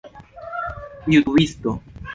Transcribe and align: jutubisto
jutubisto 1.11 1.71